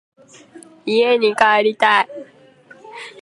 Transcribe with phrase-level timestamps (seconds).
[0.83, 2.09] 家に帰りたい。